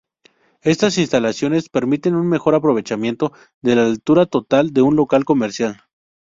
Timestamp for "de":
3.61-3.75, 4.73-4.81